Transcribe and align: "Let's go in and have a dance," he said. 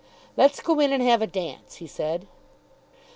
"Let's 0.35 0.61
go 0.61 0.79
in 0.79 0.91
and 0.91 1.03
have 1.03 1.21
a 1.21 1.27
dance," 1.27 1.75
he 1.75 1.85
said. 1.85 2.25